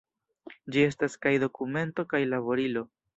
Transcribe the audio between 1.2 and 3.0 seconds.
kaj dokumento kaj laborilo.